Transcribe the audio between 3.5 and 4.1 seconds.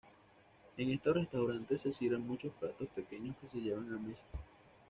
llevan a